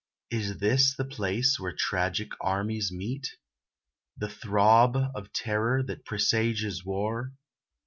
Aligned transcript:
Is 0.31 0.57
this 0.57 0.95
the 0.95 1.05
place 1.05 1.59
where 1.59 1.75
tragic 1.77 2.29
armies 2.43 2.91
meet? 2.91 3.37
The 4.17 4.29
throb 4.29 4.95
of 4.97 5.31
terror 5.31 5.83
that 5.83 6.05
presages 6.05 6.83
war? 6.83 7.33